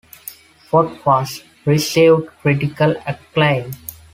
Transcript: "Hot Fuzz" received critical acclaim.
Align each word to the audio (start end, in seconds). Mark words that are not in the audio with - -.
"Hot 0.71 0.97
Fuzz" 1.03 1.43
received 1.63 2.25
critical 2.41 2.95
acclaim. 3.05 3.69